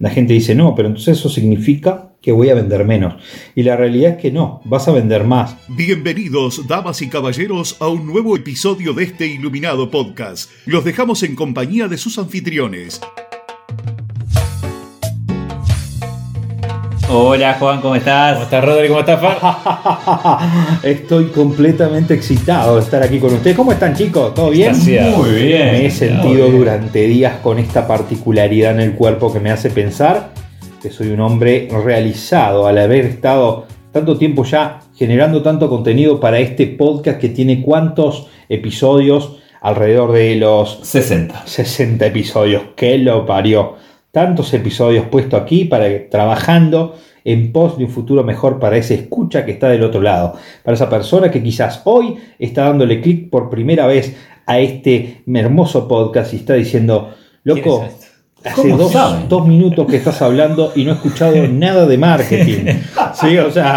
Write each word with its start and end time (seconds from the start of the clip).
La 0.00 0.10
gente 0.10 0.32
dice, 0.32 0.54
no, 0.54 0.76
pero 0.76 0.86
entonces 0.86 1.18
eso 1.18 1.28
significa 1.28 2.12
que 2.22 2.30
voy 2.30 2.50
a 2.50 2.54
vender 2.54 2.84
menos. 2.84 3.20
Y 3.56 3.64
la 3.64 3.76
realidad 3.76 4.12
es 4.12 4.18
que 4.18 4.30
no, 4.30 4.60
vas 4.64 4.86
a 4.86 4.92
vender 4.92 5.24
más. 5.24 5.56
Bienvenidos, 5.66 6.68
damas 6.68 7.02
y 7.02 7.08
caballeros, 7.08 7.76
a 7.80 7.88
un 7.88 8.06
nuevo 8.06 8.36
episodio 8.36 8.92
de 8.92 9.02
este 9.02 9.26
iluminado 9.26 9.90
podcast. 9.90 10.52
Los 10.66 10.84
dejamos 10.84 11.24
en 11.24 11.34
compañía 11.34 11.88
de 11.88 11.98
sus 11.98 12.16
anfitriones. 12.16 13.00
Hola 17.10 17.56
Juan, 17.58 17.80
¿cómo 17.80 17.96
estás? 17.96 18.34
¿Cómo 18.34 18.44
estás 18.44 18.62
Rodri? 18.62 18.88
¿Cómo 18.88 19.00
estás 19.00 19.18
Far? 19.18 20.38
Estoy 20.82 21.28
completamente 21.28 22.12
excitado 22.12 22.76
de 22.76 22.82
estar 22.82 23.02
aquí 23.02 23.18
con 23.18 23.32
ustedes. 23.32 23.56
¿Cómo 23.56 23.72
están 23.72 23.94
chicos? 23.94 24.34
¿Todo 24.34 24.50
bien? 24.50 24.76
Muy 25.16 25.30
bien. 25.30 25.72
Me 25.72 25.86
he 25.86 25.90
sentido 25.90 26.50
durante 26.50 27.06
días 27.06 27.36
con 27.42 27.58
esta 27.58 27.86
particularidad 27.86 28.72
en 28.72 28.80
el 28.80 28.92
cuerpo 28.92 29.32
que 29.32 29.40
me 29.40 29.50
hace 29.50 29.70
pensar 29.70 30.32
que 30.82 30.90
soy 30.90 31.08
un 31.08 31.20
hombre 31.20 31.68
realizado 31.82 32.66
al 32.66 32.76
haber 32.76 33.06
estado 33.06 33.64
tanto 33.90 34.18
tiempo 34.18 34.44
ya 34.44 34.80
generando 34.94 35.40
tanto 35.40 35.70
contenido 35.70 36.20
para 36.20 36.38
este 36.40 36.66
podcast 36.66 37.18
que 37.18 37.30
tiene 37.30 37.62
cuántos 37.62 38.26
episodios 38.50 39.38
alrededor 39.62 40.12
de 40.12 40.36
los 40.36 40.80
60. 40.82 41.46
60 41.46 42.04
episodios. 42.04 42.62
Que 42.76 42.98
lo 42.98 43.24
parió 43.24 43.76
tantos 44.18 44.52
episodios 44.52 45.06
puesto 45.06 45.36
aquí 45.36 45.64
para 45.64 46.10
trabajando 46.10 46.96
en 47.24 47.52
pos 47.52 47.78
de 47.78 47.84
un 47.84 47.90
futuro 47.90 48.24
mejor 48.24 48.58
para 48.58 48.76
ese 48.76 48.94
escucha 48.96 49.44
que 49.44 49.52
está 49.52 49.68
del 49.68 49.84
otro 49.84 50.00
lado, 50.02 50.34
para 50.64 50.74
esa 50.74 50.90
persona 50.90 51.30
que 51.30 51.40
quizás 51.40 51.82
hoy 51.84 52.16
está 52.36 52.64
dándole 52.64 53.00
clic 53.00 53.30
por 53.30 53.48
primera 53.48 53.86
vez 53.86 54.16
a 54.44 54.58
este 54.58 55.22
hermoso 55.32 55.86
podcast 55.86 56.32
y 56.34 56.38
está 56.38 56.54
diciendo, 56.54 57.14
loco, 57.44 57.86
hace 58.44 58.68
dos, 59.28 59.46
minutos 59.46 59.86
que 59.86 59.98
estás 59.98 60.20
hablando 60.20 60.72
y 60.74 60.82
no 60.82 60.90
he 60.90 60.94
escuchado 60.94 61.36
nada 61.52 61.86
de 61.86 61.96
marketing. 61.96 62.64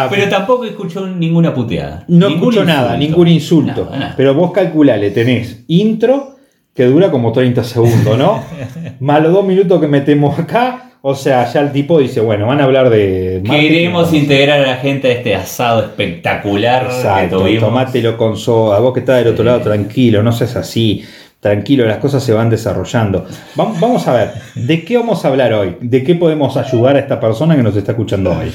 pero 0.10 0.28
tampoco 0.28 0.66
escuchó 0.66 1.06
ninguna 1.06 1.54
puteada. 1.54 2.04
No 2.08 2.30
escucho 2.30 2.66
nada, 2.66 2.98
ningún 2.98 3.28
insulto. 3.28 3.88
Pero 4.18 4.34
vos 4.34 4.52
calculale, 4.52 5.12
tenés 5.12 5.66
intro 5.68 6.41
que 6.74 6.86
dura 6.86 7.12
como 7.12 7.32
30 7.32 7.64
segundos, 7.64 8.18
¿no? 8.18 8.44
Más 9.00 9.22
los 9.22 9.34
dos 9.34 9.46
minutos 9.46 9.80
que 9.82 9.88
metemos 9.88 10.38
acá. 10.40 10.88
O 11.04 11.16
sea, 11.16 11.52
ya 11.52 11.62
el 11.62 11.72
tipo 11.72 11.98
dice, 11.98 12.22
bueno, 12.22 12.46
van 12.46 12.62
a 12.62 12.66
hablar 12.66 12.92
de... 12.92 13.42
Queremos 13.44 14.14
integrar 14.14 14.62
a 14.62 14.68
la 14.68 14.76
gente 14.78 15.08
a 15.08 15.12
este 15.14 15.34
asado 15.34 15.82
espectacular 15.82 16.84
Exacto, 16.86 17.44
que 17.44 17.58
tomátelo 17.58 18.16
con 18.18 18.38
soda. 18.38 18.80
Vos 18.80 18.94
que 18.94 19.00
estás 19.00 19.24
del 19.24 19.34
otro 19.34 19.44
lado, 19.44 19.62
tranquilo, 19.62 20.22
no 20.22 20.32
seas 20.32 20.56
así. 20.56 21.04
Tranquilo, 21.40 21.88
las 21.88 21.98
cosas 21.98 22.24
se 22.24 22.34
van 22.34 22.52
desarrollando. 22.52 23.26
Vamos 23.56 24.08
a 24.08 24.14
ver, 24.14 24.32
¿de 24.54 24.86
qué 24.86 24.96
vamos 24.96 25.26
a 25.26 25.30
hablar 25.30 25.54
hoy? 25.54 25.76
¿De 25.82 26.04
qué 26.04 26.14
podemos 26.14 26.56
ayudar 26.56 26.96
a 26.96 27.00
esta 27.00 27.20
persona 27.20 27.56
que 27.56 27.64
nos 27.64 27.76
está 27.76 27.94
escuchando 27.94 28.38
hoy? 28.38 28.54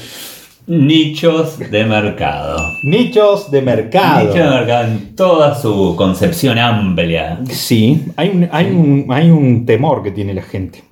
Nichos 0.67 1.59
de 1.71 1.85
mercado. 1.85 2.57
Nichos 2.83 3.49
de 3.49 3.61
mercado. 3.61 4.19
Nichos 4.19 4.35
de 4.35 4.49
mercado 4.49 4.87
en 4.87 5.15
toda 5.15 5.55
su 5.55 5.95
concepción 5.95 6.59
amplia. 6.59 7.39
Sí, 7.49 8.03
hay 8.17 8.29
un, 8.29 8.49
hay 8.51 8.65
un, 8.65 9.05
hay 9.07 9.31
un 9.31 9.65
temor 9.65 10.03
que 10.03 10.11
tiene 10.11 10.33
la 10.33 10.41
gente. 10.41 10.83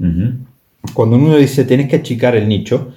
Cuando 0.93 1.17
uno 1.17 1.35
dice 1.35 1.65
tenés 1.65 1.89
que 1.89 1.97
achicar 1.97 2.37
el 2.37 2.47
nicho, 2.47 2.93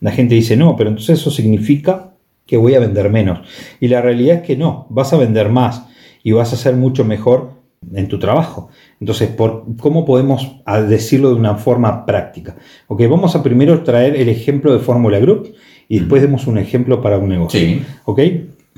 la 0.00 0.10
gente 0.10 0.34
dice 0.34 0.54
no, 0.54 0.76
pero 0.76 0.90
entonces 0.90 1.18
eso 1.18 1.30
significa 1.30 2.10
que 2.44 2.58
voy 2.58 2.74
a 2.74 2.80
vender 2.80 3.08
menos. 3.08 3.38
Y 3.80 3.88
la 3.88 4.02
realidad 4.02 4.36
es 4.36 4.42
que 4.42 4.54
no, 4.54 4.86
vas 4.90 5.14
a 5.14 5.16
vender 5.16 5.48
más 5.48 5.86
y 6.22 6.32
vas 6.32 6.52
a 6.52 6.56
ser 6.56 6.76
mucho 6.76 7.06
mejor 7.06 7.52
en 7.94 8.06
tu 8.06 8.18
trabajo. 8.18 8.68
Entonces, 9.00 9.30
por, 9.30 9.64
¿cómo 9.80 10.04
podemos 10.04 10.56
decirlo 10.88 11.30
de 11.30 11.36
una 11.36 11.54
forma 11.54 12.04
práctica? 12.04 12.54
Ok, 12.86 13.00
vamos 13.08 13.34
a 13.34 13.42
primero 13.42 13.82
traer 13.82 14.14
el 14.14 14.28
ejemplo 14.28 14.74
de 14.74 14.80
Fórmula 14.80 15.18
Group 15.20 15.54
y 15.88 16.00
después 16.00 16.22
demos 16.22 16.46
un 16.46 16.58
ejemplo 16.58 17.00
para 17.00 17.18
un 17.18 17.28
negocio. 17.28 17.58
Sí. 17.60 17.82
¿Ok? 18.04 18.20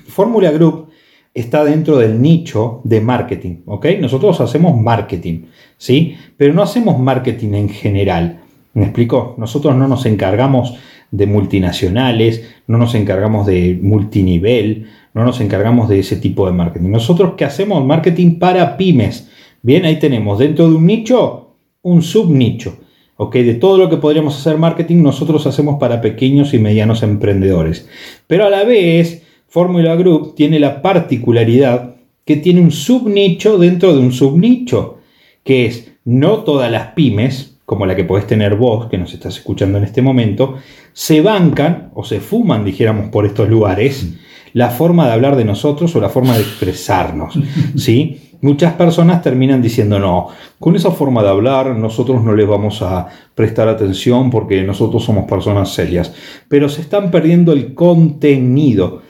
Fórmula 0.07 0.51
Group 0.51 0.89
está 1.35 1.65
dentro 1.65 1.99
del 1.99 2.21
nicho 2.21 2.81
de 2.85 3.01
marketing. 3.01 3.57
¿Ok? 3.67 3.87
Nosotros 4.01 4.41
hacemos 4.41 4.81
marketing, 4.81 5.43
¿sí? 5.77 6.17
Pero 6.37 6.55
no 6.55 6.63
hacemos 6.63 6.99
marketing 6.99 7.55
en 7.55 7.69
general. 7.69 8.41
¿Me 8.75 8.85
explico? 8.85 9.35
Nosotros 9.39 9.75
no 9.77 9.89
nos 9.89 10.07
encargamos 10.07 10.75
de 11.11 11.27
multinacionales, 11.27 12.45
no 12.69 12.79
nos 12.79 12.95
encargamos 12.95 13.47
de 13.47 13.79
multinivel, 13.83 14.87
no 15.13 15.25
nos 15.25 15.41
encargamos 15.41 15.89
de 15.89 15.99
ese 15.99 16.17
tipo 16.17 16.47
de 16.47 16.53
marketing. 16.53 16.91
Nosotros 16.91 17.35
que 17.37 17.45
hacemos 17.45 17.85
marketing 17.85 18.39
para 18.39 18.77
pymes. 18.77 19.29
Bien, 19.63 19.85
ahí 19.85 19.99
tenemos 19.99 20.39
dentro 20.39 20.69
de 20.69 20.77
un 20.77 20.87
nicho 20.87 21.57
un 21.83 22.03
subnicho. 22.03 22.77
De 23.21 23.55
todo 23.55 23.77
lo 23.77 23.91
que 23.91 23.99
podríamos 23.99 24.39
hacer 24.39 24.57
marketing, 24.57 25.03
nosotros 25.03 25.47
hacemos 25.47 25.79
para 25.79 26.01
pequeños 26.01 26.55
y 26.55 26.59
medianos 26.59 27.03
emprendedores. 27.03 27.87
Pero 28.27 28.47
a 28.47 28.51
la 28.51 28.65
vez, 28.65 29.23
Formula 29.47 29.95
Group 29.95 30.35
tiene 30.35 30.59
la 30.59 30.81
particularidad 30.81 31.97
que 32.25 32.37
tiene 32.37 32.63
un 32.63 32.71
subnicho 32.71 33.59
dentro 33.59 33.93
de 33.93 34.01
un 34.01 34.13
subnicho, 34.13 35.01
que 35.45 35.67
es 35.67 35.93
no 36.05 36.39
todas 36.45 36.73
las 36.73 36.93
pymes, 36.95 37.59
como 37.67 37.85
la 37.85 37.95
que 37.95 38.05
podés 38.05 38.27
tener 38.27 38.57
vos, 38.57 38.87
que 38.87 38.97
nos 38.97 39.13
estás 39.13 39.37
escuchando 39.37 39.77
en 39.77 39.85
este 39.85 40.01
momento, 40.01 40.57
se 40.95 41.21
bancan 41.21 41.91
o 41.95 42.05
se 42.05 42.21
fuman, 42.21 42.65
dijéramos, 42.65 43.11
por 43.11 43.27
estos 43.27 43.51
lugares, 43.51 44.15
la 44.55 44.71
forma 44.71 45.07
de 45.07 45.13
hablar 45.13 45.37
de 45.37 45.45
nosotros 45.45 45.95
o 45.95 46.01
la 46.01 46.09
forma 46.09 46.35
de 46.35 46.41
expresarnos, 46.41 47.39
¿sí? 47.77 48.30
Muchas 48.43 48.75
personas 48.75 49.23
terminan 49.23 49.63
diciendo, 49.63 49.99
no, 49.99 50.29
con 50.59 50.77
esa 50.77 50.91
forma 50.91 51.23
de 51.23 51.29
hablar 51.29 51.77
nosotros 51.77 52.23
no 52.23 52.35
les 52.35 52.47
vamos 52.47 52.83
a 52.83 53.07
prestar 53.35 53.69
atención 53.69 54.31
porque 54.31 54.63
nosotros 54.63 55.05
somos 55.05 55.29
personas 55.29 55.73
serias, 55.73 56.13
pero 56.49 56.69
se 56.69 56.83
están 56.83 57.11
perdiendo 57.11 57.53
el 57.53 57.75
contenido. 57.75 59.03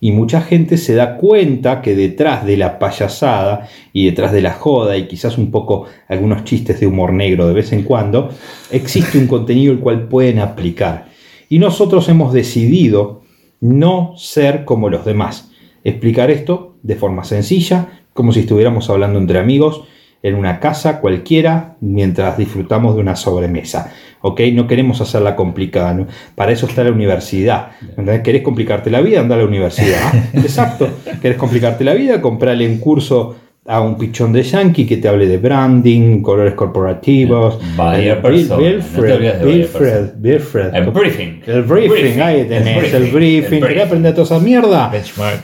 Y 0.00 0.12
mucha 0.12 0.40
gente 0.40 0.76
se 0.76 0.94
da 0.94 1.16
cuenta 1.16 1.82
que 1.82 1.96
detrás 1.96 2.46
de 2.46 2.56
la 2.56 2.78
payasada 2.78 3.68
y 3.92 4.06
detrás 4.06 4.30
de 4.32 4.42
la 4.42 4.52
joda 4.52 4.96
y 4.96 5.08
quizás 5.08 5.36
un 5.38 5.50
poco 5.50 5.86
algunos 6.06 6.44
chistes 6.44 6.78
de 6.78 6.86
humor 6.86 7.12
negro 7.12 7.48
de 7.48 7.54
vez 7.54 7.72
en 7.72 7.82
cuando, 7.82 8.30
existe 8.70 9.18
un 9.18 9.26
contenido 9.26 9.72
el 9.72 9.80
cual 9.80 10.06
pueden 10.06 10.38
aplicar. 10.38 11.08
Y 11.48 11.58
nosotros 11.58 12.08
hemos 12.08 12.32
decidido 12.32 13.22
no 13.60 14.14
ser 14.16 14.64
como 14.64 14.88
los 14.88 15.04
demás. 15.04 15.50
Explicar 15.82 16.30
esto 16.30 16.76
de 16.82 16.94
forma 16.94 17.24
sencilla, 17.24 17.97
como 18.18 18.32
si 18.32 18.40
estuviéramos 18.40 18.90
hablando 18.90 19.20
entre 19.20 19.38
amigos 19.38 19.84
en 20.24 20.34
una 20.34 20.58
casa 20.58 20.98
cualquiera 20.98 21.76
mientras 21.80 22.36
disfrutamos 22.36 22.96
de 22.96 23.00
una 23.00 23.14
sobremesa. 23.14 23.92
¿Ok? 24.22 24.40
No 24.54 24.66
queremos 24.66 25.00
hacerla 25.00 25.36
complicada. 25.36 26.04
Para 26.34 26.50
eso 26.50 26.66
está 26.66 26.82
la 26.82 26.90
universidad. 26.90 27.68
¿Querés 28.24 28.42
complicarte 28.42 28.90
la 28.90 29.02
vida? 29.02 29.20
Anda 29.20 29.36
a 29.36 29.38
la 29.38 29.44
universidad. 29.44 30.12
Exacto. 30.32 30.88
¿Querés 31.22 31.38
complicarte 31.38 31.84
la 31.84 31.94
vida? 31.94 32.20
Comprarle 32.20 32.66
un 32.66 32.78
curso 32.78 33.36
a 33.64 33.80
un 33.80 33.96
pichón 33.96 34.32
de 34.32 34.42
yankee 34.42 34.84
que 34.84 34.96
te 34.96 35.06
hable 35.06 35.28
de 35.28 35.38
branding, 35.38 36.20
colores 36.20 36.54
corporativos. 36.54 37.60
Vaya 37.76 38.20
Wilfred, 38.24 39.44
Wilfred, 39.44 40.16
Wilfred. 40.20 40.74
El 40.74 40.90
briefing. 40.90 41.42
El 41.46 41.62
briefing, 41.62 42.20
ahí 42.20 42.46
tenés 42.48 42.92
el 42.92 43.12
briefing. 43.12 43.60
¿Querés 43.60 43.84
aprender 43.84 44.12
toda 44.12 44.24
esa 44.24 44.40
mierda? 44.40 44.90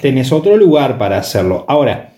Tenés 0.00 0.32
otro 0.32 0.56
lugar 0.56 0.98
para 0.98 1.18
hacerlo. 1.18 1.64
Ahora, 1.68 2.13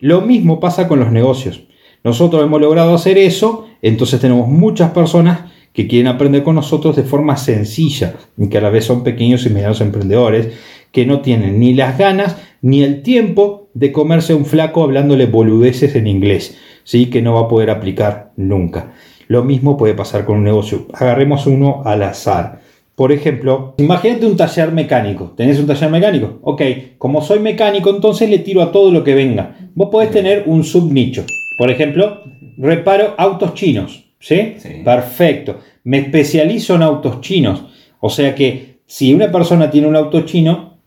lo 0.00 0.20
mismo 0.20 0.60
pasa 0.60 0.88
con 0.88 1.00
los 1.00 1.10
negocios. 1.10 1.62
Nosotros 2.04 2.42
hemos 2.42 2.60
logrado 2.60 2.94
hacer 2.94 3.18
eso, 3.18 3.66
entonces 3.82 4.20
tenemos 4.20 4.48
muchas 4.48 4.92
personas 4.92 5.52
que 5.72 5.86
quieren 5.86 6.06
aprender 6.06 6.42
con 6.42 6.54
nosotros 6.54 6.96
de 6.96 7.02
forma 7.02 7.36
sencilla 7.36 8.14
y 8.38 8.48
que 8.48 8.58
a 8.58 8.60
la 8.60 8.70
vez 8.70 8.84
son 8.84 9.02
pequeños 9.02 9.44
y 9.44 9.50
medianos 9.50 9.80
emprendedores 9.80 10.54
que 10.90 11.04
no 11.04 11.20
tienen 11.20 11.60
ni 11.60 11.74
las 11.74 11.98
ganas 11.98 12.36
ni 12.62 12.82
el 12.82 13.02
tiempo 13.02 13.68
de 13.74 13.92
comerse 13.92 14.34
un 14.34 14.46
flaco 14.46 14.82
hablándole 14.82 15.26
boludeces 15.26 15.94
en 15.94 16.06
inglés, 16.06 16.56
¿sí? 16.84 17.06
que 17.06 17.20
no 17.20 17.34
va 17.34 17.42
a 17.42 17.48
poder 17.48 17.70
aplicar 17.70 18.32
nunca. 18.36 18.94
Lo 19.28 19.44
mismo 19.44 19.76
puede 19.76 19.94
pasar 19.94 20.24
con 20.24 20.38
un 20.38 20.44
negocio. 20.44 20.86
Agarremos 20.94 21.46
uno 21.46 21.82
al 21.84 22.02
azar. 22.02 22.62
Por 22.96 23.12
ejemplo, 23.12 23.74
imagínate 23.76 24.24
un 24.24 24.38
taller 24.38 24.72
mecánico. 24.72 25.34
¿Tenés 25.36 25.60
un 25.60 25.66
taller 25.66 25.90
mecánico? 25.90 26.38
Ok, 26.40 26.62
como 26.96 27.20
soy 27.20 27.40
mecánico, 27.40 27.90
entonces 27.90 28.30
le 28.30 28.38
tiro 28.38 28.62
a 28.62 28.72
todo 28.72 28.90
lo 28.90 29.04
que 29.04 29.14
venga. 29.14 29.54
Vos 29.74 29.90
podés 29.92 30.10
tener 30.10 30.44
un 30.46 30.64
subnicho. 30.64 31.22
Por 31.58 31.70
ejemplo, 31.70 32.22
reparo 32.56 33.14
autos 33.18 33.52
chinos. 33.52 34.02
¿sí? 34.18 34.56
Perfecto. 34.82 35.60
Me 35.84 35.98
especializo 35.98 36.74
en 36.74 36.82
autos 36.82 37.20
chinos. 37.20 37.64
O 38.00 38.08
sea 38.08 38.34
que 38.34 38.78
si 38.86 39.12
una 39.12 39.30
persona 39.30 39.70
tiene 39.70 39.88
un 39.88 39.96
auto 39.96 40.22
chino, 40.22 40.78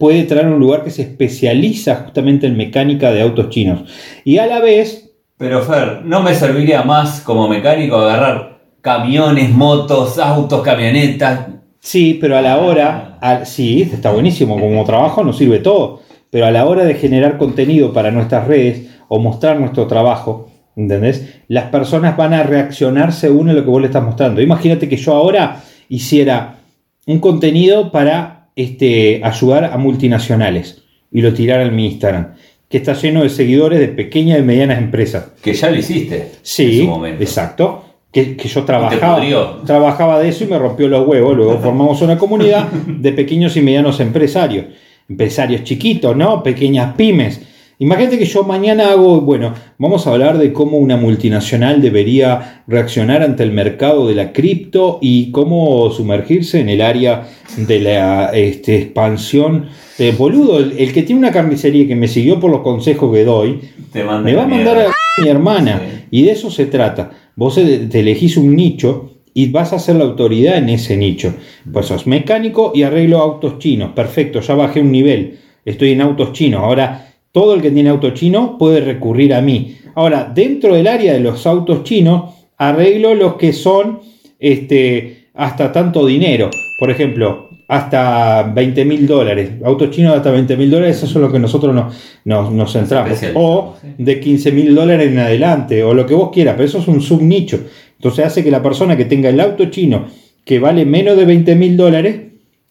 puede 0.00 0.24
traer 0.24 0.48
un 0.48 0.58
lugar 0.58 0.82
que 0.82 0.90
se 0.90 1.02
especializa 1.02 1.94
justamente 2.04 2.48
en 2.48 2.56
mecánica 2.56 3.12
de 3.12 3.22
autos 3.22 3.50
chinos. 3.50 3.88
Y 4.24 4.38
a 4.38 4.48
la 4.48 4.58
vez... 4.58 5.12
Pero 5.36 5.62
Fer, 5.62 6.02
¿no 6.04 6.24
me 6.24 6.34
serviría 6.34 6.82
más 6.82 7.20
como 7.20 7.46
mecánico 7.46 7.96
agarrar 7.96 8.52
camiones, 8.82 9.48
motos, 9.50 10.18
autos, 10.18 10.60
camionetas. 10.62 11.46
Sí, 11.84 12.16
pero 12.20 12.36
a 12.36 12.42
la 12.42 12.58
hora, 12.58 13.18
sí, 13.44 13.82
está 13.92 14.12
buenísimo, 14.12 14.58
como 14.58 14.84
trabajo 14.84 15.24
nos 15.24 15.36
sirve 15.36 15.58
todo, 15.58 16.00
pero 16.30 16.46
a 16.46 16.52
la 16.52 16.64
hora 16.64 16.84
de 16.84 16.94
generar 16.94 17.38
contenido 17.38 17.92
para 17.92 18.12
nuestras 18.12 18.46
redes 18.46 18.86
o 19.08 19.18
mostrar 19.18 19.58
nuestro 19.58 19.88
trabajo, 19.88 20.48
¿Entendés? 20.74 21.40
Las 21.48 21.64
personas 21.64 22.16
van 22.16 22.32
a 22.32 22.44
reaccionar 22.44 23.12
según 23.12 23.54
lo 23.54 23.62
que 23.62 23.68
vos 23.68 23.80
le 23.80 23.88
estás 23.88 24.02
mostrando. 24.02 24.40
Imagínate 24.40 24.88
que 24.88 24.96
yo 24.96 25.12
ahora 25.12 25.62
hiciera 25.90 26.60
un 27.06 27.18
contenido 27.18 27.92
para 27.92 28.48
este, 28.56 29.20
ayudar 29.22 29.64
a 29.66 29.76
multinacionales 29.76 30.82
y 31.10 31.20
lo 31.20 31.34
tirara 31.34 31.64
en 31.64 31.76
mi 31.76 31.86
Instagram, 31.86 32.34
que 32.70 32.78
está 32.78 32.94
lleno 32.94 33.22
de 33.22 33.28
seguidores 33.28 33.80
de 33.80 33.88
pequeñas 33.88 34.38
y 34.38 34.42
medianas 34.42 34.78
empresas. 34.78 35.32
Que 35.42 35.52
ya 35.52 35.68
lo 35.68 35.76
hiciste. 35.76 36.16
En 36.16 36.28
Sí, 36.40 36.78
su 36.80 36.86
momento. 36.86 37.22
exacto. 37.22 37.84
Que, 38.12 38.36
que 38.36 38.46
yo 38.46 38.64
trabajaba, 38.64 39.22
trabajaba 39.64 40.18
de 40.20 40.28
eso 40.28 40.44
y 40.44 40.46
me 40.46 40.58
rompió 40.58 40.86
los 40.86 41.08
huevos. 41.08 41.34
Luego 41.34 41.58
formamos 41.58 42.02
una 42.02 42.18
comunidad 42.18 42.68
de 42.70 43.12
pequeños 43.12 43.56
y 43.56 43.62
medianos 43.62 44.00
empresarios. 44.00 44.66
Empresarios 45.08 45.64
chiquitos, 45.64 46.14
¿no? 46.14 46.42
Pequeñas 46.42 46.94
pymes. 46.94 47.40
Imagínate 47.82 48.16
que 48.16 48.26
yo 48.26 48.44
mañana 48.44 48.92
hago, 48.92 49.22
bueno, 49.22 49.54
vamos 49.76 50.06
a 50.06 50.12
hablar 50.12 50.38
de 50.38 50.52
cómo 50.52 50.78
una 50.78 50.96
multinacional 50.96 51.82
debería 51.82 52.62
reaccionar 52.68 53.24
ante 53.24 53.42
el 53.42 53.50
mercado 53.50 54.06
de 54.06 54.14
la 54.14 54.32
cripto 54.32 55.00
y 55.02 55.32
cómo 55.32 55.90
sumergirse 55.90 56.60
en 56.60 56.68
el 56.68 56.80
área 56.80 57.26
de 57.56 57.80
la 57.80 58.30
este, 58.34 58.76
expansión. 58.76 59.66
de 59.98 60.12
boludo, 60.12 60.60
el, 60.60 60.78
el 60.78 60.92
que 60.92 61.02
tiene 61.02 61.18
una 61.18 61.32
carnicería 61.32 61.82
y 61.82 61.88
que 61.88 61.96
me 61.96 62.06
siguió 62.06 62.38
por 62.38 62.52
los 62.52 62.60
consejos 62.60 63.12
que 63.12 63.24
doy, 63.24 63.58
me 63.92 64.34
va 64.34 64.44
a 64.44 64.46
mandar 64.46 64.78
a 64.78 64.92
mi 65.20 65.28
hermana. 65.28 65.80
Sí. 65.80 66.04
Y 66.12 66.22
de 66.22 66.30
eso 66.30 66.52
se 66.52 66.66
trata. 66.66 67.10
Vos 67.34 67.58
eh, 67.58 67.88
te 67.90 67.98
elegís 67.98 68.36
un 68.36 68.54
nicho 68.54 69.22
y 69.34 69.50
vas 69.50 69.72
a 69.72 69.80
ser 69.80 69.96
la 69.96 70.04
autoridad 70.04 70.56
en 70.56 70.68
ese 70.68 70.96
nicho. 70.96 71.34
Pues 71.72 71.86
sos 71.86 72.06
mecánico 72.06 72.70
y 72.76 72.84
arreglo 72.84 73.18
autos 73.18 73.58
chinos. 73.58 73.90
Perfecto, 73.90 74.40
ya 74.40 74.54
bajé 74.54 74.80
un 74.80 74.92
nivel. 74.92 75.40
Estoy 75.64 75.90
en 75.90 76.00
autos 76.00 76.32
chinos. 76.32 76.62
Ahora, 76.62 77.08
todo 77.32 77.54
el 77.54 77.62
que 77.62 77.70
tiene 77.70 77.90
auto 77.90 78.10
chino 78.10 78.56
puede 78.58 78.80
recurrir 78.80 79.34
a 79.34 79.40
mí. 79.40 79.76
Ahora, 79.94 80.30
dentro 80.32 80.74
del 80.74 80.86
área 80.86 81.12
de 81.12 81.20
los 81.20 81.46
autos 81.46 81.82
chinos, 81.82 82.34
arreglo 82.56 83.14
los 83.14 83.34
que 83.36 83.52
son 83.52 84.00
este, 84.38 85.28
hasta 85.34 85.72
tanto 85.72 86.06
dinero. 86.06 86.50
Por 86.78 86.90
ejemplo, 86.90 87.48
hasta 87.68 88.42
20 88.42 88.84
mil 88.84 89.06
dólares. 89.06 89.52
Autos 89.64 89.90
chinos 89.90 90.14
hasta 90.14 90.30
20 90.30 90.56
mil 90.56 90.70
dólares, 90.70 90.96
eso 91.02 91.06
es 91.06 91.14
lo 91.14 91.32
que 91.32 91.38
nosotros 91.38 91.74
nos, 91.74 91.94
nos, 92.24 92.52
nos 92.52 92.72
centramos. 92.72 93.18
O 93.34 93.76
de 93.96 94.20
15 94.20 94.52
mil 94.52 94.74
dólares 94.74 95.10
en 95.10 95.18
adelante, 95.18 95.82
o 95.82 95.94
lo 95.94 96.04
que 96.04 96.14
vos 96.14 96.30
quieras, 96.30 96.54
pero 96.56 96.68
eso 96.68 96.78
es 96.78 96.88
un 96.88 97.00
subnicho. 97.00 97.60
Entonces 97.96 98.26
hace 98.26 98.44
que 98.44 98.50
la 98.50 98.62
persona 98.62 98.96
que 98.96 99.06
tenga 99.06 99.30
el 99.30 99.40
auto 99.40 99.66
chino 99.66 100.06
que 100.44 100.58
vale 100.58 100.84
menos 100.84 101.16
de 101.16 101.24
20 101.24 101.54
mil 101.54 101.76
dólares 101.76 102.20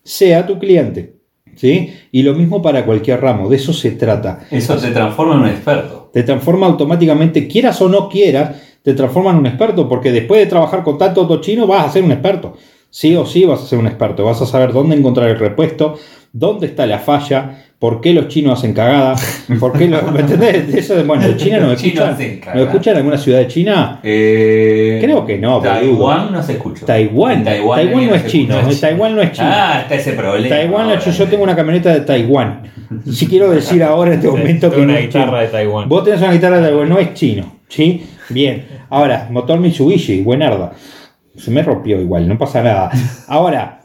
sea 0.04 0.46
tu 0.46 0.60
cliente. 0.60 1.21
¿Sí? 1.62 1.94
Y 2.12 2.24
lo 2.24 2.34
mismo 2.34 2.60
para 2.60 2.86
cualquier 2.86 3.22
ramo, 3.22 3.48
de 3.48 3.58
eso 3.58 3.72
se 3.72 3.92
trata. 3.92 4.40
Eso 4.50 4.76
te 4.78 4.90
transforma 4.90 5.36
en 5.36 5.42
un 5.42 5.48
experto. 5.48 6.10
Te 6.12 6.24
transforma 6.24 6.66
automáticamente, 6.66 7.48
quieras 7.48 7.80
o 7.84 7.88
no 7.88 8.10
quieras, 8.10 8.56
te 8.82 8.96
transforma 8.96 9.30
en 9.30 9.38
un 9.38 9.46
experto, 9.46 9.88
porque 9.88 10.12
después 10.12 10.42
de 10.42 10.48
trabajar 10.48 10.84
con 10.84 10.98
tanto 10.98 11.22
auto 11.22 11.40
chino 11.40 11.68
vas 11.68 11.86
a 11.86 11.92
ser 11.92 12.04
un 12.04 12.12
experto. 12.12 12.58
Sí 12.90 13.16
o 13.16 13.28
sí 13.28 13.46
vas 13.46 13.62
a 13.62 13.68
ser 13.68 13.78
un 13.78 13.86
experto, 13.86 14.26
vas 14.26 14.42
a 14.42 14.48
saber 14.48 14.74
dónde 14.74 14.96
encontrar 14.96 15.30
el 15.30 15.38
repuesto, 15.38 16.00
dónde 16.34 16.66
está 16.66 16.88
la 16.88 16.98
falla, 16.98 17.64
por 17.82 18.00
qué 18.00 18.14
los 18.14 18.28
chinos 18.28 18.60
hacen 18.60 18.74
cagada, 18.76 19.16
por 19.60 19.76
qué 19.76 19.88
los, 19.88 20.12
¿me 20.12 20.20
entendés? 20.20 20.72
Eso 20.72 20.96
de, 20.96 21.02
bueno, 21.04 21.24
en 21.26 21.36
China 21.36 21.58
chinos 21.58 21.84
escuchan, 21.84 22.14
hacen 22.14 22.36
¿nos 22.36 22.46
cagada. 22.46 22.64
escuchan 22.66 22.92
en 22.92 22.98
alguna 22.98 23.18
ciudad 23.18 23.40
de 23.40 23.48
China? 23.48 24.00
Eh, 24.04 25.00
Creo 25.04 25.26
que 25.26 25.40
no. 25.40 25.60
Taiwán 25.62 26.32
no 26.32 26.44
se 26.44 26.52
escuchó. 26.54 26.86
Taiwán, 26.86 27.44
Taiwán, 27.44 27.92
no 27.92 28.14
es 28.16 28.28
chino, 28.28 28.56
escucha. 28.60 28.76
eh, 28.78 28.80
Taiwán 28.82 29.16
no 29.16 29.22
es 29.24 29.32
chino. 29.32 29.50
Ah, 29.52 29.80
está 29.82 29.96
ese 29.96 30.14
problema. 30.14 30.56
Taiwán, 30.56 30.86
ahora. 30.90 31.00
yo, 31.00 31.12
yo 31.12 31.28
tengo 31.28 31.44
una 31.44 31.56
camioneta 31.56 31.92
de 31.92 32.02
Taiwán. 32.02 32.62
Si 33.12 33.26
quiero 33.26 33.50
decir 33.50 33.82
ahora 33.84 34.12
en 34.12 34.18
este 34.20 34.30
momento 34.30 34.70
que 34.70 34.76
Tengo 34.76 34.86
no 34.88 34.92
una 34.94 35.00
es 35.00 35.06
guitarra 35.08 35.26
chino. 35.26 35.40
de 35.40 35.48
Taiwán. 35.48 35.90
Vos 35.90 36.04
tenés 36.04 36.22
una 36.22 36.34
guitarra 36.34 36.58
de 36.58 36.64
Taiwán, 36.68 36.88
no 36.90 37.00
es 37.00 37.14
chino. 37.16 37.52
¿Sí? 37.68 38.06
Bien. 38.30 38.64
Ahora, 38.92 39.28
motor 39.32 39.60
Mitsubishi, 39.60 40.22
buenarda. 40.22 40.74
Se 41.36 41.50
me 41.50 41.64
rompió 41.64 42.00
igual, 42.00 42.28
no 42.28 42.38
pasa 42.38 42.62
nada. 42.62 42.92
Ahora, 43.28 43.81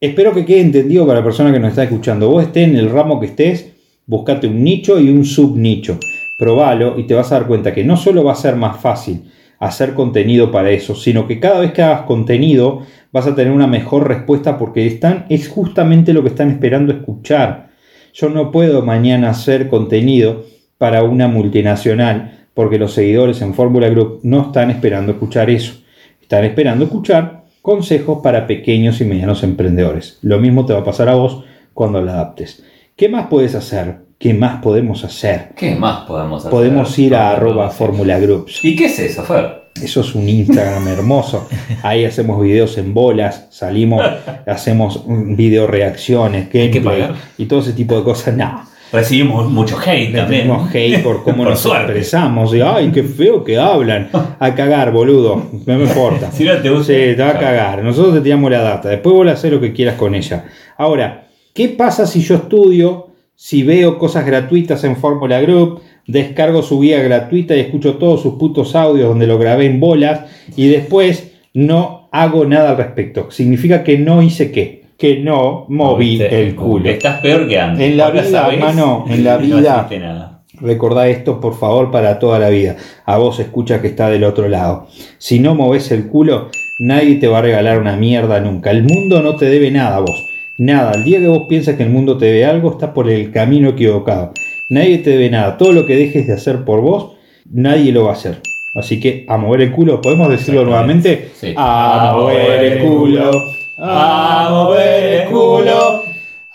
espero 0.00 0.32
que 0.32 0.44
quede 0.44 0.60
entendido 0.60 1.06
para 1.06 1.20
la 1.20 1.24
persona 1.24 1.52
que 1.52 1.58
nos 1.58 1.70
está 1.70 1.84
escuchando. 1.84 2.30
Vos 2.30 2.44
estés 2.44 2.68
en 2.68 2.76
el 2.76 2.90
ramo 2.90 3.18
que 3.18 3.26
estés, 3.26 3.72
buscate 4.06 4.46
un 4.46 4.62
nicho 4.62 4.98
y 5.00 5.08
un 5.08 5.24
subnicho. 5.24 5.98
Probalo 6.38 6.98
y 6.98 7.04
te 7.04 7.14
vas 7.14 7.32
a 7.32 7.38
dar 7.38 7.48
cuenta 7.48 7.74
que 7.74 7.84
no 7.84 7.96
solo 7.96 8.22
va 8.22 8.32
a 8.32 8.36
ser 8.36 8.54
más 8.56 8.80
fácil 8.80 9.24
hacer 9.58 9.94
contenido 9.94 10.52
para 10.52 10.70
eso, 10.70 10.94
sino 10.94 11.26
que 11.26 11.40
cada 11.40 11.58
vez 11.60 11.72
que 11.72 11.82
hagas 11.82 12.02
contenido 12.02 12.82
vas 13.10 13.26
a 13.26 13.34
tener 13.34 13.52
una 13.52 13.66
mejor 13.66 14.06
respuesta 14.06 14.56
porque 14.56 14.86
están, 14.86 15.26
es 15.28 15.48
justamente 15.48 16.12
lo 16.12 16.22
que 16.22 16.28
están 16.28 16.50
esperando 16.50 16.92
escuchar. 16.92 17.70
Yo 18.14 18.28
no 18.28 18.52
puedo 18.52 18.82
mañana 18.82 19.30
hacer 19.30 19.68
contenido 19.68 20.44
para 20.78 21.02
una 21.02 21.26
multinacional 21.26 22.46
porque 22.54 22.78
los 22.78 22.92
seguidores 22.92 23.42
en 23.42 23.54
Fórmula 23.54 23.88
Group 23.88 24.20
no 24.22 24.42
están 24.42 24.70
esperando 24.70 25.12
escuchar 25.12 25.50
eso. 25.50 25.74
Están 26.20 26.44
esperando 26.44 26.84
escuchar 26.84 27.37
consejos 27.62 28.20
para 28.22 28.46
pequeños 28.46 29.00
y 29.00 29.04
medianos 29.04 29.42
emprendedores. 29.42 30.18
Lo 30.22 30.38
mismo 30.38 30.66
te 30.66 30.72
va 30.72 30.80
a 30.80 30.84
pasar 30.84 31.08
a 31.08 31.14
vos 31.14 31.44
cuando 31.74 32.00
lo 32.00 32.10
adaptes. 32.10 32.64
¿Qué 32.96 33.08
más 33.08 33.26
puedes 33.28 33.54
hacer? 33.54 34.08
¿Qué 34.18 34.34
más 34.34 34.60
podemos 34.60 35.04
hacer? 35.04 35.50
¿Qué 35.56 35.76
más 35.76 36.06
podemos 36.06 36.40
hacer? 36.40 36.50
Podemos 36.50 36.98
ir 36.98 37.14
a 37.14 37.30
arroba 37.30 37.66
no. 37.66 37.70
Fórmula 37.70 38.18
Groups. 38.18 38.64
¿Y 38.64 38.74
qué 38.74 38.86
es 38.86 38.98
eso, 38.98 39.22
Fer? 39.22 39.68
Eso 39.80 40.00
es 40.00 40.14
un 40.14 40.28
Instagram 40.28 40.88
hermoso. 40.88 41.46
Ahí 41.82 42.04
hacemos 42.04 42.42
videos 42.42 42.78
en 42.78 42.92
bolas, 42.92 43.46
salimos, 43.50 44.02
hacemos 44.46 45.04
video 45.06 45.68
reacciones, 45.68 46.50
gameplay 46.52 47.10
y 47.36 47.46
todo 47.46 47.60
ese 47.60 47.74
tipo 47.74 47.96
de 47.96 48.02
cosas. 48.02 48.36
No, 48.36 48.64
Recibimos 48.92 49.50
mucho 49.50 49.76
hate 49.78 50.14
también. 50.14 50.42
tenemos 50.42 50.74
hate 50.74 51.02
por 51.02 51.22
cómo 51.22 51.36
Por 51.44 51.48
nos 51.50 51.60
suerte. 51.60 51.92
expresamos. 51.92 52.54
Y, 52.54 52.60
Ay, 52.60 52.90
qué 52.92 53.02
feo 53.02 53.44
que 53.44 53.58
hablan. 53.58 54.08
A 54.38 54.54
cagar, 54.54 54.92
boludo. 54.92 55.42
No 55.66 55.76
me 55.78 55.84
importa. 55.84 56.30
Si 56.32 56.44
no 56.44 56.56
te 56.56 56.70
gusta. 56.70 56.84
Sí, 56.92 56.98
te 57.16 57.22
va 57.22 57.30
a 57.30 57.38
cagar. 57.38 57.82
Nosotros 57.82 58.14
te 58.14 58.20
tiramos 58.22 58.50
la 58.50 58.60
data. 58.62 58.88
Después 58.88 59.14
vos 59.14 59.26
le 59.26 59.32
haces 59.32 59.52
lo 59.52 59.60
que 59.60 59.72
quieras 59.72 59.96
con 59.96 60.14
ella. 60.14 60.44
Ahora, 60.76 61.28
¿qué 61.54 61.68
pasa 61.68 62.06
si 62.06 62.20
yo 62.22 62.36
estudio, 62.36 63.08
si 63.34 63.62
veo 63.62 63.98
cosas 63.98 64.24
gratuitas 64.24 64.82
en 64.84 64.96
Fórmula 64.96 65.40
Group, 65.40 65.80
descargo 66.06 66.62
su 66.62 66.80
guía 66.80 67.02
gratuita 67.02 67.54
y 67.56 67.60
escucho 67.60 67.94
todos 67.96 68.22
sus 68.22 68.34
putos 68.34 68.74
audios 68.74 69.08
donde 69.08 69.26
lo 69.26 69.38
grabé 69.38 69.66
en 69.66 69.78
bolas 69.80 70.22
y 70.56 70.68
después 70.68 71.32
no 71.52 72.08
hago 72.12 72.46
nada 72.46 72.70
al 72.70 72.76
respecto? 72.78 73.30
Significa 73.30 73.84
que 73.84 73.98
no 73.98 74.22
hice 74.22 74.50
qué? 74.50 74.77
Que 74.98 75.20
no 75.20 75.66
moví 75.68 76.18
Moviste 76.18 76.42
el 76.42 76.56
culo. 76.56 76.90
Estás 76.90 77.20
peor 77.20 77.46
que 77.46 77.58
antes. 77.58 77.86
En 77.86 77.96
la 77.96 78.06
Ahora 78.06 78.22
vida, 78.22 78.30
sabés 78.30 78.54
en 78.58 78.66
la 78.66 78.72
no 78.72 79.04
vida. 79.06 79.76
hiciste 79.76 79.98
nada. 80.00 80.42
Recordá 80.60 81.08
esto, 81.08 81.40
por 81.40 81.56
favor, 81.56 81.92
para 81.92 82.18
toda 82.18 82.40
la 82.40 82.48
vida. 82.48 82.76
A 83.06 83.16
vos 83.16 83.38
escucha 83.38 83.80
que 83.80 83.86
está 83.86 84.10
del 84.10 84.24
otro 84.24 84.48
lado. 84.48 84.88
Si 85.18 85.38
no 85.38 85.54
moves 85.54 85.92
el 85.92 86.08
culo, 86.08 86.48
nadie 86.80 87.14
te 87.14 87.28
va 87.28 87.38
a 87.38 87.42
regalar 87.42 87.78
una 87.78 87.96
mierda 87.96 88.40
nunca. 88.40 88.72
El 88.72 88.82
mundo 88.82 89.22
no 89.22 89.36
te 89.36 89.44
debe 89.44 89.70
nada 89.70 89.98
a 89.98 90.00
vos. 90.00 90.26
Nada. 90.58 90.92
El 90.96 91.04
día 91.04 91.20
que 91.20 91.28
vos 91.28 91.46
piensas 91.48 91.76
que 91.76 91.84
el 91.84 91.90
mundo 91.90 92.18
te 92.18 92.26
debe 92.26 92.44
algo, 92.44 92.72
estás 92.72 92.90
por 92.90 93.08
el 93.08 93.30
camino 93.30 93.68
equivocado. 93.68 94.32
Nadie 94.68 94.98
te 94.98 95.10
debe 95.10 95.30
nada. 95.30 95.56
Todo 95.58 95.72
lo 95.72 95.86
que 95.86 95.94
dejes 95.94 96.26
de 96.26 96.32
hacer 96.32 96.64
por 96.64 96.80
vos, 96.80 97.12
nadie 97.48 97.92
lo 97.92 98.06
va 98.06 98.10
a 98.10 98.14
hacer. 98.14 98.40
Así 98.74 98.98
que 98.98 99.24
a 99.28 99.36
mover 99.36 99.60
el 99.60 99.70
culo, 99.70 100.00
¿podemos 100.00 100.28
decirlo 100.28 100.64
nuevamente? 100.64 101.28
Sí. 101.34 101.54
A 101.56 102.14
mover 102.16 102.64
el 102.64 102.78
culo. 102.80 103.30
A 103.80 104.48
mover 104.50 105.22
el 105.22 105.28
culo. 105.30 106.02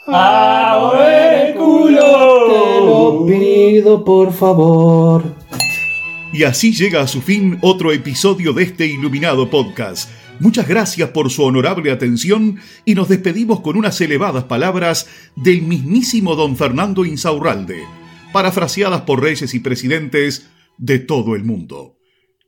A 0.08 0.78
mover 0.82 1.48
el 1.48 1.56
culo. 1.56 2.48
Te 2.50 2.86
lo 2.86 3.26
pido, 3.26 4.04
por 4.04 4.34
favor. 4.34 5.24
Y 6.34 6.44
así 6.44 6.74
llega 6.74 7.02
a 7.02 7.08
su 7.08 7.22
fin 7.22 7.60
otro 7.62 7.94
episodio 7.94 8.52
de 8.52 8.64
este 8.64 8.88
iluminado 8.88 9.50
podcast. 9.50 10.10
Muchas 10.42 10.68
gracias 10.68 11.12
por 11.12 11.30
su 11.30 11.44
honorable 11.44 11.92
atención 11.92 12.60
y 12.84 12.94
nos 12.94 13.08
despedimos 13.08 13.62
con 13.62 13.78
unas 13.78 14.02
elevadas 14.02 14.44
palabras 14.44 15.08
del 15.38 15.62
mismísimo 15.62 16.36
don 16.36 16.58
Fernando 16.58 17.06
Insaurralde, 17.06 17.84
parafraseadas 18.34 19.04
por 19.04 19.22
reyes 19.22 19.54
y 19.54 19.60
presidentes 19.62 20.50
de 20.78 21.00
todo 21.00 21.36
el 21.36 21.46
mundo. 21.46 21.96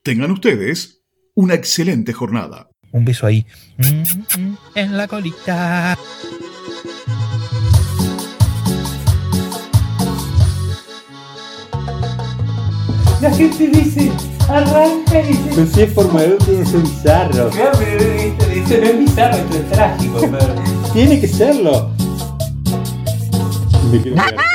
Tengan 0.04 0.32
ustedes 0.32 1.06
una 1.34 1.54
excelente 1.54 2.12
jornada. 2.12 2.75
Un 2.96 3.04
beso 3.04 3.28
ahí. 3.28 3.46
Mm, 3.78 4.40
mm, 4.40 4.58
En 4.76 4.96
la 4.98 5.06
colita. 5.06 5.98
La 13.22 13.32
gente 13.32 13.68
dice, 13.68 14.12
arranca 14.48 15.20
y 15.22 15.28
dice. 15.34 15.68
Sé, 15.68 15.88
Fórmula 15.88 16.24
Group 16.24 16.46
tiene 16.46 16.64
que 16.64 16.70
ser 16.70 16.80
bizarro. 16.82 17.50
Claro, 17.50 17.80
pero 17.80 18.14
dice, 18.14 18.50
dice, 18.54 18.80
no 18.80 18.88
es 18.88 19.00
bizarro, 19.00 19.36
esto 19.36 19.58
es 19.58 19.70
trágico, 19.72 20.20
pero. 20.22 20.56
Tiene 20.94 21.20
que 21.20 21.28
serlo. 21.28 21.90
Me 23.92 24.02
quiero 24.02 24.16
cagar. 24.16 24.55